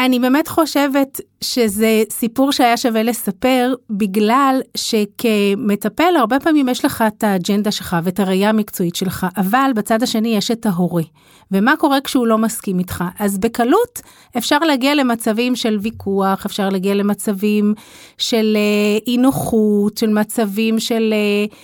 אני 0.00 0.18
באמת 0.18 0.48
חושבת 0.48 1.20
שזה 1.40 2.02
סיפור 2.10 2.52
שהיה 2.52 2.76
שווה 2.76 3.02
לספר, 3.02 3.74
בגלל 3.90 4.60
שכמטפל 4.76 6.16
הרבה 6.18 6.40
פעמים 6.40 6.68
יש 6.68 6.84
לך 6.84 7.04
את 7.06 7.24
האג'נדה 7.24 7.70
שלך 7.70 7.96
ואת 8.02 8.20
הראייה 8.20 8.48
המקצועית 8.48 8.94
שלך, 8.94 9.26
אבל 9.36 9.70
בצד 9.74 10.02
השני 10.02 10.36
יש 10.36 10.50
את 10.50 10.66
ההורה. 10.66 11.02
ומה 11.50 11.76
קורה 11.76 12.00
כשהוא 12.00 12.26
לא 12.26 12.38
מסכים 12.38 12.78
איתך? 12.78 13.04
אז 13.18 13.38
בקלות 13.38 14.00
אפשר 14.38 14.58
להגיע 14.58 14.94
למצבים 14.94 15.56
של 15.56 15.78
ויכוח, 15.82 16.46
אפשר 16.46 16.68
להגיע 16.68 16.94
למצבים 16.94 17.74
של 18.18 18.56
אה, 18.56 18.98
אי 19.06 19.16
נוחות, 19.16 19.98
של 19.98 20.12
מצבים 20.12 20.80
של 20.80 21.12
אה, 21.12 21.56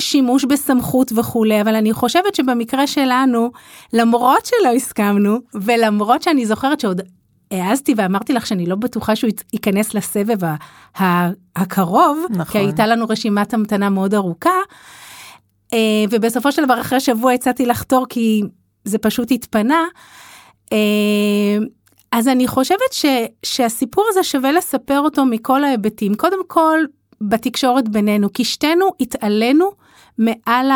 שימוש 0.00 0.44
בסמכות 0.44 1.12
וכולי, 1.16 1.60
אבל 1.60 1.74
אני 1.74 1.92
חושבת 1.92 2.34
שבמקרה 2.34 2.86
שלנו, 2.86 3.50
למרות 3.92 4.46
שלא 4.46 4.72
הסכמנו, 4.76 5.38
ולמרות 5.54 6.22
שאני 6.22 6.46
זוכרת 6.46 6.80
שעוד 6.80 7.00
העזתי 7.50 7.94
ואמרתי 7.96 8.32
לך 8.32 8.46
שאני 8.46 8.66
לא 8.66 8.76
בטוחה 8.76 9.16
שהוא 9.16 9.30
ייכנס 9.52 9.94
לסבב 9.94 10.38
הקרוב, 11.56 12.26
נכון. 12.30 12.44
כי 12.44 12.58
הייתה 12.58 12.86
לנו 12.86 13.06
רשימת 13.08 13.54
המתנה 13.54 13.90
מאוד 13.90 14.14
ארוכה, 14.14 14.50
אה, 15.72 16.04
ובסופו 16.10 16.52
של 16.52 16.64
דבר 16.64 16.80
אחרי 16.80 17.00
שבוע 17.00 17.32
הצעתי 17.32 17.66
לחתור 17.66 18.06
כי 18.08 18.42
זה 18.84 18.98
פשוט 18.98 19.30
התפנה. 19.30 19.84
אה, 20.72 21.58
אז 22.12 22.28
אני 22.28 22.48
חושבת 22.48 22.92
ש, 22.92 23.06
שהסיפור 23.42 24.04
הזה 24.08 24.22
שווה 24.22 24.52
לספר 24.52 25.00
אותו 25.00 25.24
מכל 25.24 25.64
ההיבטים. 25.64 26.14
קודם 26.14 26.46
כל, 26.46 26.78
בתקשורת 27.20 27.88
בינינו, 27.88 28.32
כי 28.32 28.44
שתינו 28.44 28.86
התעלינו 29.00 29.70
מעל 30.18 30.70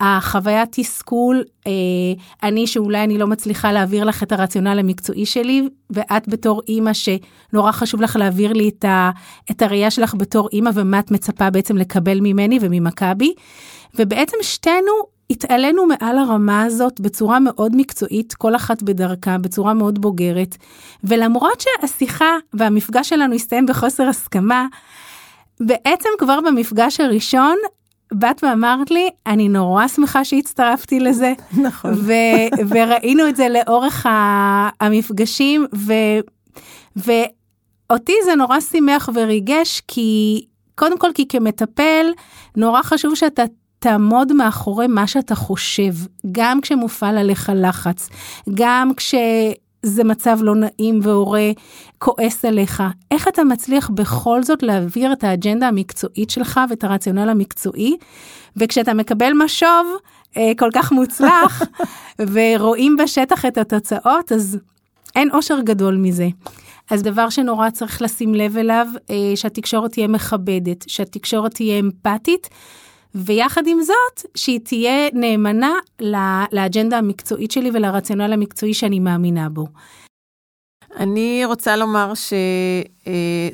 החוויית 0.00 0.68
תסכול, 0.72 1.44
אה, 1.66 1.72
אני 2.42 2.66
שאולי 2.66 3.04
אני 3.04 3.18
לא 3.18 3.26
מצליחה 3.26 3.72
להעביר 3.72 4.04
לך 4.04 4.22
את 4.22 4.32
הרציונל 4.32 4.78
המקצועי 4.78 5.26
שלי, 5.26 5.68
ואת 5.90 6.28
בתור 6.28 6.62
אימא 6.68 6.90
שנורא 6.92 7.72
חשוב 7.72 8.02
לך 8.02 8.16
להעביר 8.16 8.52
לי 8.52 8.68
את, 8.68 8.84
ה, 8.84 9.10
את 9.50 9.62
הראייה 9.62 9.90
שלך 9.90 10.14
בתור 10.14 10.48
אימא 10.52 10.70
ומה 10.74 10.98
את 10.98 11.10
מצפה 11.10 11.50
בעצם 11.50 11.76
לקבל 11.76 12.20
ממני 12.20 12.58
וממכבי. 12.60 13.34
ובעצם 13.94 14.36
שתינו 14.42 14.92
התעלינו 15.30 15.86
מעל 15.86 16.18
הרמה 16.18 16.62
הזאת 16.62 17.00
בצורה 17.00 17.40
מאוד 17.40 17.76
מקצועית, 17.76 18.34
כל 18.34 18.56
אחת 18.56 18.82
בדרכה, 18.82 19.38
בצורה 19.38 19.74
מאוד 19.74 20.00
בוגרת. 20.00 20.56
ולמרות 21.04 21.60
שהשיחה 21.60 22.36
והמפגש 22.54 23.08
שלנו 23.08 23.34
הסתיים 23.34 23.66
בחוסר 23.66 24.08
הסכמה, 24.08 24.66
בעצם 25.60 26.08
כבר 26.18 26.40
במפגש 26.40 27.00
הראשון 27.00 27.56
באת 28.12 28.44
ואמרת 28.44 28.90
לי, 28.90 29.08
אני 29.26 29.48
נורא 29.48 29.88
שמחה 29.88 30.24
שהצטרפתי 30.24 31.00
לזה. 31.00 31.32
נכון. 31.66 31.92
ו- 31.94 32.68
וראינו 32.68 33.28
את 33.28 33.36
זה 33.36 33.48
לאורך 33.48 34.06
המפגשים, 34.80 35.66
ו- 35.74 36.20
ואותי 36.96 38.14
זה 38.24 38.34
נורא 38.34 38.60
שימח 38.60 39.08
וריגש, 39.14 39.82
כי 39.88 40.44
קודם 40.74 40.98
כל 40.98 41.10
כי 41.14 41.28
כמטפל, 41.28 42.06
נורא 42.56 42.82
חשוב 42.82 43.14
שאתה 43.14 43.42
תעמוד 43.78 44.32
מאחורי 44.32 44.86
מה 44.86 45.06
שאתה 45.06 45.34
חושב, 45.34 45.92
גם 46.32 46.60
כשמופעל 46.60 47.18
עליך 47.18 47.52
לחץ, 47.54 48.08
גם 48.54 48.94
כש... 48.94 49.14
זה 49.82 50.04
מצב 50.04 50.38
לא 50.42 50.54
נעים 50.54 51.00
והורה 51.02 51.50
כועס 51.98 52.44
עליך. 52.44 52.82
איך 53.10 53.28
אתה 53.28 53.44
מצליח 53.44 53.90
בכל 53.90 54.42
זאת 54.42 54.62
להעביר 54.62 55.12
את 55.12 55.24
האג'נדה 55.24 55.68
המקצועית 55.68 56.30
שלך 56.30 56.60
ואת 56.70 56.84
הרציונל 56.84 57.28
המקצועי, 57.28 57.96
וכשאתה 58.56 58.94
מקבל 58.94 59.32
משוב 59.44 59.86
אה, 60.36 60.52
כל 60.58 60.70
כך 60.74 60.92
מוצלח, 60.92 61.62
ורואים 62.32 62.96
בשטח 62.96 63.46
את 63.46 63.58
התוצאות, 63.58 64.32
אז 64.32 64.58
אין 65.16 65.30
אושר 65.32 65.60
גדול 65.60 65.96
מזה. 65.96 66.28
אז 66.90 67.02
דבר 67.02 67.28
שנורא 67.30 67.70
צריך 67.70 68.02
לשים 68.02 68.34
לב 68.34 68.56
אליו, 68.56 68.86
אה, 69.10 69.32
שהתקשורת 69.34 69.92
תהיה 69.92 70.08
מכבדת, 70.08 70.84
שהתקשורת 70.88 71.54
תהיה 71.54 71.78
אמפתית. 71.78 72.48
ויחד 73.14 73.66
עם 73.66 73.82
זאת, 73.82 74.30
שהיא 74.34 74.60
תהיה 74.64 75.08
נאמנה 75.12 75.72
לאג'נדה 76.52 76.98
המקצועית 76.98 77.50
שלי 77.50 77.70
ולרציונל 77.74 78.32
המקצועי 78.32 78.74
שאני 78.74 79.00
מאמינה 79.00 79.48
בו. 79.48 79.66
אני 80.96 81.42
רוצה 81.44 81.76
לומר 81.76 82.12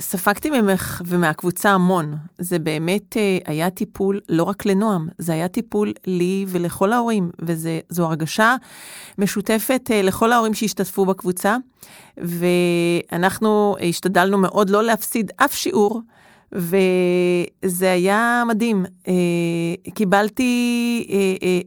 שספגתי 0.00 0.50
ממך 0.50 1.02
ומהקבוצה 1.06 1.70
המון. 1.70 2.16
זה 2.38 2.58
באמת 2.58 3.16
אה, 3.16 3.38
היה 3.44 3.70
טיפול 3.70 4.20
לא 4.28 4.42
רק 4.42 4.66
לנועם, 4.66 5.08
זה 5.18 5.32
היה 5.32 5.48
טיפול 5.48 5.92
לי 6.06 6.44
ולכל 6.48 6.92
ההורים, 6.92 7.30
וזו 7.40 8.04
הרגשה 8.04 8.56
משותפת 9.18 9.90
אה, 9.90 10.02
לכל 10.02 10.32
ההורים 10.32 10.54
שהשתתפו 10.54 11.06
בקבוצה, 11.06 11.56
ואנחנו 12.16 13.76
השתדלנו 13.88 14.38
מאוד 14.38 14.70
לא 14.70 14.82
להפסיד 14.82 15.30
אף 15.36 15.54
שיעור. 15.54 16.00
וזה 16.54 17.92
היה 17.92 18.42
מדהים. 18.48 18.84
אה, 19.08 19.12
קיבלתי 19.94 21.06
אה, 21.10 21.34
אה, 21.42 21.60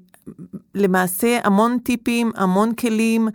למעשה 0.76 1.40
המון 1.44 1.78
טיפים, 1.84 2.32
המון 2.36 2.74
כלים, 2.74 3.28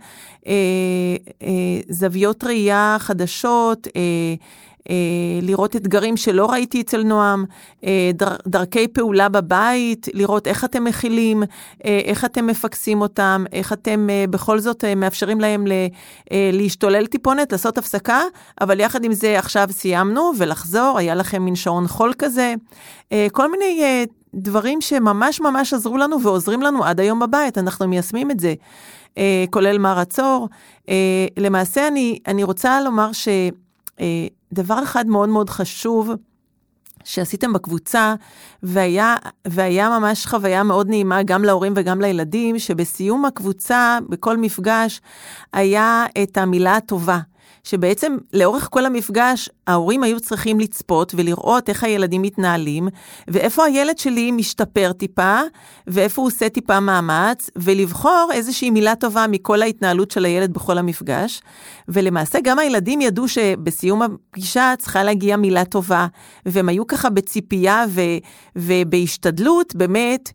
זוויות 1.89 2.43
ראייה 2.43 2.97
חדשות, 2.99 3.87
לראות 5.41 5.75
אתגרים 5.75 6.17
שלא 6.17 6.51
ראיתי 6.51 6.81
אצל 6.81 7.03
נועם, 7.03 7.45
אה, 7.83 8.11
דר, 8.13 8.35
דרכי 8.47 8.87
פעולה 8.87 9.29
בבית, 9.29 10.07
לראות 10.13 10.47
איך 10.47 10.65
אתם 10.65 10.83
מכילים, 10.83 11.43
אה, 11.85 12.01
איך 12.05 12.25
אתם 12.25 12.47
מפקסים 12.47 13.01
אותם, 13.01 13.45
איך 13.51 13.73
אתם 13.73 14.07
אה, 14.09 14.25
בכל 14.29 14.59
זאת 14.59 14.83
אה, 14.83 14.95
מאפשרים 14.95 15.41
להם 15.41 15.67
ל, 15.67 15.71
אה, 16.31 16.49
להשתולל 16.53 17.05
טיפונת, 17.05 17.51
לעשות 17.51 17.77
הפסקה, 17.77 18.21
אבל 18.61 18.79
יחד 18.79 19.03
עם 19.03 19.13
זה 19.13 19.39
עכשיו 19.39 19.67
סיימנו 19.71 20.31
ולחזור, 20.37 20.97
היה 20.97 21.15
לכם 21.15 21.41
מין 21.41 21.55
שעון 21.55 21.87
חול 21.87 22.13
כזה, 22.17 22.53
אה, 23.11 23.27
כל 23.31 23.51
מיני 23.51 23.79
אה, 23.83 24.03
דברים 24.33 24.81
שממש 24.81 25.41
ממש 25.41 25.73
עזרו 25.73 25.97
לנו 25.97 26.21
ועוזרים 26.21 26.61
לנו 26.61 26.83
עד 26.83 26.99
היום 26.99 27.19
בבית, 27.19 27.57
אנחנו 27.57 27.87
מיישמים 27.87 28.31
את 28.31 28.39
זה, 28.39 28.53
אה, 29.17 29.45
כולל 29.49 29.77
מערצור. 29.77 30.49
אה, 30.89 30.95
למעשה 31.37 31.87
אני, 31.87 32.19
אני 32.27 32.43
רוצה 32.43 32.81
לומר 32.81 33.11
ש... 33.11 33.27
דבר 34.53 34.83
אחד 34.83 35.07
מאוד 35.07 35.29
מאוד 35.29 35.49
חשוב, 35.49 36.11
שעשיתם 37.03 37.53
בקבוצה, 37.53 38.15
והיה, 38.63 39.15
והיה 39.47 39.99
ממש 39.99 40.25
חוויה 40.25 40.63
מאוד 40.63 40.89
נעימה 40.89 41.23
גם 41.23 41.43
להורים 41.43 41.73
וגם 41.75 42.01
לילדים, 42.01 42.59
שבסיום 42.59 43.25
הקבוצה, 43.25 43.99
בכל 44.09 44.37
מפגש, 44.37 45.01
היה 45.53 46.05
את 46.23 46.37
המילה 46.37 46.75
הטובה. 46.75 47.19
שבעצם 47.63 48.17
לאורך 48.33 48.67
כל 48.71 48.85
המפגש 48.85 49.49
ההורים 49.67 50.03
היו 50.03 50.19
צריכים 50.19 50.59
לצפות 50.59 51.13
ולראות 51.17 51.69
איך 51.69 51.83
הילדים 51.83 52.21
מתנהלים, 52.21 52.87
ואיפה 53.27 53.65
הילד 53.65 53.97
שלי 53.97 54.31
משתפר 54.31 54.91
טיפה, 54.93 55.41
ואיפה 55.87 56.21
הוא 56.21 56.27
עושה 56.27 56.49
טיפה 56.49 56.79
מאמץ, 56.79 57.49
ולבחור 57.55 58.29
איזושהי 58.33 58.69
מילה 58.69 58.95
טובה 58.95 59.25
מכל 59.29 59.61
ההתנהלות 59.61 60.11
של 60.11 60.25
הילד 60.25 60.53
בכל 60.53 60.77
המפגש. 60.77 61.41
ולמעשה 61.87 62.39
גם 62.43 62.59
הילדים 62.59 63.01
ידעו 63.01 63.27
שבסיום 63.27 64.01
הפגישה 64.01 64.73
צריכה 64.79 65.03
להגיע 65.03 65.37
מילה 65.37 65.65
טובה, 65.65 66.07
והם 66.45 66.69
היו 66.69 66.87
ככה 66.87 67.09
בציפייה 67.09 67.85
ו, 67.89 68.01
ובהשתדלות 68.55 69.75
באמת 69.75 70.31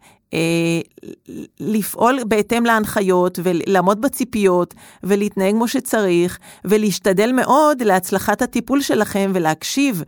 לפעול 1.60 2.18
בהתאם 2.26 2.64
להנחיות 2.64 3.38
ולעמוד 3.42 4.00
בציפיות 4.00 4.74
ולהתנהג 5.02 5.54
כמו 5.54 5.68
שצריך 5.68 6.38
ולהשתדל 6.64 7.32
מאוד 7.32 7.82
להצלחת 7.82 8.42
הטיפול 8.42 8.80
שלכם 8.80 9.30
ולהקשיב. 9.34 10.02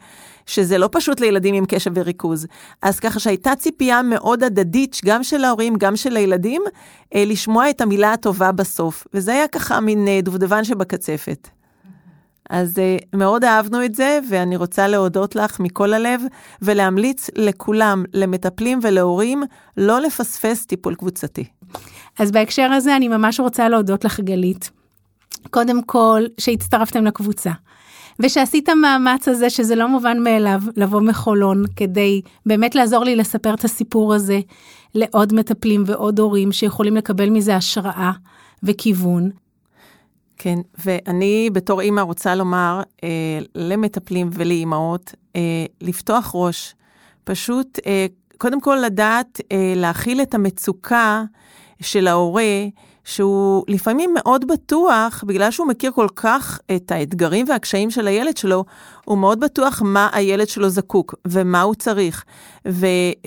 שזה 0.47 0.79
לא 0.79 0.89
פשוט 0.93 1.21
לילדים 1.21 1.55
עם 1.55 1.65
קשב 1.69 1.91
וריכוז. 1.95 2.47
אז 2.83 3.01
ככה 3.01 3.21
שהייתה 3.21 3.57
ציפייה 3.57 4.03
מאוד 4.03 4.45
הדדית, 4.45 5.01
גם 5.05 5.23
של 5.23 5.45
ההורים, 5.45 5.75
גם 5.79 5.97
של 5.97 6.17
הילדים, 6.17 6.63
אה, 7.15 7.25
לשמוע 7.25 7.71
את 7.71 7.81
המילה 7.81 8.13
הטובה 8.13 8.53
בסוף. 8.53 9.07
וזה 9.15 9.33
היה 9.33 9.49
ככה 9.49 9.81
מין 9.81 10.09
אה, 10.09 10.21
דובדבן 10.23 10.65
שבקצפת. 10.65 11.60
אז 12.51 12.79
uh, 12.79 13.07
מאוד 13.17 13.45
אהבנו 13.45 13.85
את 13.85 13.95
זה, 13.95 14.19
ואני 14.29 14.57
רוצה 14.57 14.89
להודות 14.89 15.37
לך 15.37 15.61
מכל 15.61 15.93
הלב, 15.93 16.21
ולהמליץ 16.63 17.31
לכולם, 17.37 18.05
למטפלים 18.15 18.79
ולהורים, 18.83 19.43
לא 19.77 20.01
לפספס 20.01 20.67
טיפול 20.67 20.95
קבוצתי. 20.95 21.45
אז 22.19 22.33
בהקשר 22.33 22.73
הזה 22.73 22.97
אני 22.97 23.09
ממש 23.09 23.41
רוצה 23.41 23.69
להודות 23.69 24.05
לך, 24.05 24.21
גלית. 24.21 24.71
קודם 25.51 25.83
כל, 25.83 26.23
שהצטרפתם 26.39 27.05
לקבוצה. 27.05 27.51
ושעשית 28.21 28.69
מאמץ 28.69 29.29
הזה, 29.29 29.51
שזה 29.51 29.75
לא 29.75 29.89
מובן 29.89 30.19
מאליו, 30.23 30.61
לבוא 30.77 31.01
מחולון, 31.01 31.65
כדי 31.77 32.23
באמת 32.47 32.75
לעזור 32.75 33.05
לי 33.05 33.17
לספר 33.17 33.55
את 33.55 33.65
הסיפור 33.65 34.15
הזה 34.15 34.41
לעוד 34.95 35.35
מטפלים 35.35 35.83
ועוד 35.87 36.19
הורים 36.19 36.53
שיכולים 36.53 36.97
לקבל 36.97 37.31
מזה 37.31 37.57
השראה 37.57 38.11
וכיוון. 38.63 39.31
כן, 40.43 40.59
ואני 40.85 41.51
בתור 41.53 41.81
אימא 41.81 42.01
רוצה 42.01 42.35
לומר 42.35 42.83
אה, 43.05 43.09
למטפלים 43.55 44.31
ולאימהות, 44.33 45.15
אה, 45.37 45.41
לפתוח 45.81 46.31
ראש. 46.35 46.75
פשוט, 47.25 47.79
אה, 47.87 48.07
קודם 48.39 48.61
כל 48.61 48.79
לדעת 48.85 49.41
אה, 49.53 49.73
להכיל 49.77 50.23
את 50.23 50.35
המצוקה 50.35 51.23
של 51.83 52.07
ההורה, 52.07 52.65
שהוא 53.05 53.65
לפעמים 53.69 54.15
מאוד 54.15 54.45
בטוח, 54.49 55.25
בגלל 55.27 55.51
שהוא 55.51 55.67
מכיר 55.69 55.93
כל 55.93 56.09
כך 56.17 56.61
את 56.77 56.93
האתגרים 56.93 57.47
והקשיים 57.49 57.91
של 57.91 58.07
הילד 58.07 58.37
שלו, 58.37 58.65
הוא 59.05 59.19
מאוד 59.19 59.41
בטוח 59.41 59.83
מה 59.85 60.09
הילד 60.13 60.49
שלו 60.49 60.69
זקוק 60.69 61.15
ומה 61.29 61.63
הוא 61.63 61.75
צריך. 61.75 62.25
ו, 62.69 62.87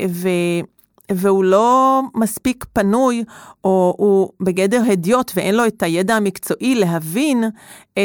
ו, 0.10 0.30
והוא 1.12 1.44
לא 1.44 2.02
מספיק 2.16 2.66
פנוי, 2.74 3.24
או 3.64 3.96
הוא 3.98 4.30
בגדר 4.40 4.82
הדיוט 4.92 5.32
ואין 5.36 5.56
לו 5.56 5.68
את 5.68 5.84
הידע 5.84 6.16
המקצועי 6.16 6.76
להבין 6.76 7.44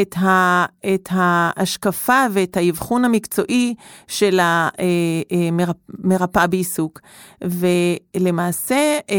את, 0.01 0.15
ה, 0.17 0.65
את 0.93 1.09
ההשקפה 1.11 2.25
ואת 2.33 2.57
האבחון 2.57 3.05
המקצועי 3.05 3.73
של 4.07 4.39
המרפאה 4.41 6.47
בעיסוק. 6.47 6.99
ולמעשה, 7.43 8.97
אה, 9.09 9.15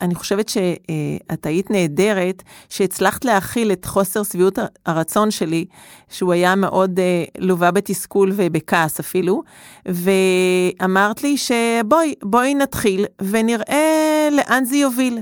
אני 0.00 0.14
חושבת 0.14 0.48
שאת 0.48 1.46
היית 1.46 1.70
נהדרת, 1.70 2.42
שהצלחת 2.68 3.24
להכיל 3.24 3.72
את 3.72 3.84
חוסר 3.84 4.22
שביעות 4.22 4.58
הרצון 4.86 5.30
שלי, 5.30 5.64
שהוא 6.08 6.32
היה 6.32 6.54
מאוד 6.54 6.98
אה, 6.98 7.24
לווה 7.38 7.70
בתסכול 7.70 8.32
ובכעס 8.36 9.00
אפילו, 9.00 9.42
ואמרת 9.86 11.22
לי 11.22 11.36
שבואי, 11.36 12.14
בואי 12.22 12.54
נתחיל 12.54 13.06
ונראה 13.30 14.28
לאן 14.32 14.64
זה 14.64 14.76
יוביל. 14.76 15.18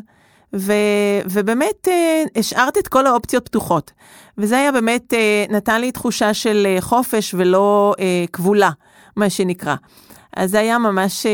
ו, 0.57 0.73
ובאמת 1.31 1.89
אה, 1.89 2.23
השארת 2.37 2.79
את 2.79 2.89
כל 2.89 3.07
האופציות 3.07 3.49
פתוחות. 3.49 3.93
וזה 4.39 4.59
היה 4.59 4.73
באמת, 4.73 5.15
אה, 5.15 5.45
נתן 5.51 5.81
לי 5.81 5.93
תחושה 5.93 6.35
של 6.35 6.67
אה, 6.67 6.81
חופש 6.81 7.35
ולא 7.39 7.95
אה, 7.99 8.25
כבולה, 8.33 8.71
מה 9.17 9.31
שנקרא. 9.31 9.75
אז 10.37 10.51
זה 10.51 10.59
היה 10.61 10.79
ממש, 10.79 11.27
אה, 11.27 11.31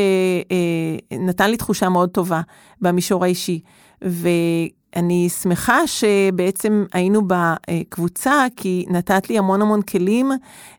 אה, 0.51 1.17
נתן 1.19 1.51
לי 1.51 1.57
תחושה 1.57 1.89
מאוד 1.89 2.09
טובה 2.09 2.41
במישור 2.81 3.23
האישי. 3.23 3.59
ו... 4.05 4.29
אני 4.95 5.29
שמחה 5.29 5.87
שבעצם 5.87 6.85
היינו 6.93 7.21
בקבוצה, 7.27 8.45
כי 8.55 8.85
נתת 8.89 9.29
לי 9.29 9.37
המון 9.37 9.61
המון 9.61 9.81
כלים, 9.81 10.31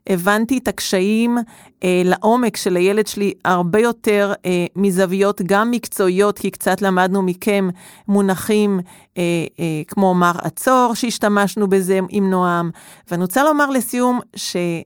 הבנתי 0.07 0.57
את 0.57 0.67
הקשיים 0.67 1.37
אה, 1.83 2.01
לעומק 2.05 2.57
של 2.57 2.75
הילד 2.75 3.07
שלי 3.07 3.33
הרבה 3.45 3.79
יותר 3.79 4.33
אה, 4.45 4.65
מזוויות 4.75 5.41
גם 5.41 5.71
מקצועיות, 5.71 6.39
כי 6.39 6.51
קצת 6.51 6.81
למדנו 6.81 7.21
מכם 7.21 7.69
מונחים 8.07 8.79
אה, 9.17 9.23
אה, 9.59 9.81
כמו 9.87 10.13
מר 10.13 10.33
עצור, 10.41 10.91
שהשתמשנו 10.95 11.67
בזה 11.67 11.99
עם 12.09 12.29
נועם. 12.29 12.71
ואני 13.11 13.21
רוצה 13.21 13.43
לומר 13.43 13.69
לסיום, 13.69 14.19
שאני 14.35 14.83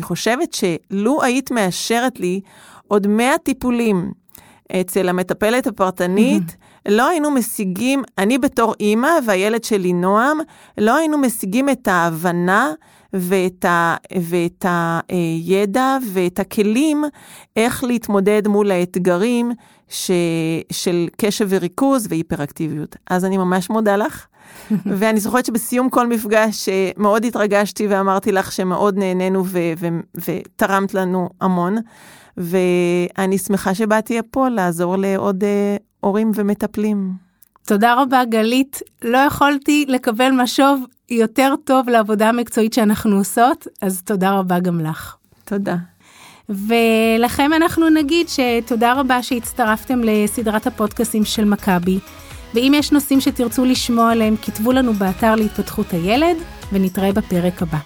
אה, 0.00 0.02
חושבת 0.02 0.52
שלו 0.52 1.22
היית 1.22 1.50
מאשרת 1.50 2.20
לי 2.20 2.40
עוד 2.88 3.06
100 3.06 3.38
טיפולים 3.38 4.12
אצל 4.72 5.08
המטפלת 5.08 5.66
הפרטנית, 5.66 6.48
mm-hmm. 6.48 6.90
לא 6.90 7.08
היינו 7.08 7.30
משיגים, 7.30 8.02
אני 8.18 8.38
בתור 8.38 8.74
אימא 8.80 9.10
והילד 9.26 9.64
שלי 9.64 9.92
נועם, 9.92 10.38
לא 10.78 10.96
היינו 10.96 11.18
משיגים 11.18 11.68
את 11.68 11.88
ההבנה 11.88 12.72
ואת, 13.12 13.64
ה, 13.64 13.96
ואת 14.20 14.66
הידע 15.08 15.96
ואת 16.12 16.38
הכלים 16.38 17.04
איך 17.56 17.84
להתמודד 17.84 18.48
מול 18.48 18.70
האתגרים 18.70 19.52
ש, 19.88 20.10
של 20.72 21.08
קשב 21.16 21.46
וריכוז 21.50 22.06
והיפראקטיביות. 22.10 22.96
אז 23.10 23.24
אני 23.24 23.36
ממש 23.36 23.70
מודה 23.70 23.96
לך. 23.96 24.26
ואני 24.98 25.20
זוכרת 25.20 25.46
שבסיום 25.46 25.90
כל 25.90 26.06
מפגש 26.06 26.68
אה, 26.68 26.90
מאוד 26.96 27.24
התרגשתי 27.24 27.86
ואמרתי 27.86 28.32
לך 28.32 28.52
שמאוד 28.52 28.98
נהנינו 28.98 29.44
ותרמת 30.14 30.94
לנו 30.94 31.28
המון. 31.40 31.76
ואני 32.36 33.38
שמחה 33.38 33.74
שבאתי 33.74 34.20
פה 34.30 34.48
לעזור 34.48 34.96
לעוד 34.96 35.44
אה, 35.44 35.76
הורים 36.00 36.32
ומטפלים. 36.34 37.12
תודה 37.66 38.02
רבה 38.02 38.24
גלית, 38.24 38.82
לא 39.02 39.18
יכולתי 39.18 39.84
לקבל 39.88 40.30
משוב 40.30 40.84
יותר 41.10 41.54
טוב 41.64 41.88
לעבודה 41.88 42.28
המקצועית 42.28 42.72
שאנחנו 42.72 43.16
עושות, 43.16 43.66
אז 43.82 44.02
תודה 44.02 44.38
רבה 44.38 44.58
גם 44.58 44.80
לך. 44.80 45.16
תודה. 45.44 45.76
ולכם 46.48 47.52
אנחנו 47.52 47.90
נגיד 47.90 48.26
שתודה 48.28 48.92
רבה 48.92 49.22
שהצטרפתם 49.22 50.00
לסדרת 50.04 50.66
הפודקאסים 50.66 51.24
של 51.24 51.44
מכבי, 51.44 51.98
ואם 52.54 52.72
יש 52.76 52.92
נושאים 52.92 53.20
שתרצו 53.20 53.64
לשמוע 53.64 54.12
עליהם, 54.12 54.36
כתבו 54.42 54.72
לנו 54.72 54.92
באתר 54.92 55.34
להתפתחות 55.34 55.92
הילד, 55.92 56.36
ונתראה 56.72 57.12
בפרק 57.12 57.62
הבא. 57.62 57.78